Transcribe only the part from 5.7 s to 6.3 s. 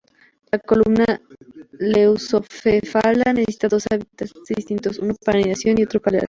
y uno para alimentación.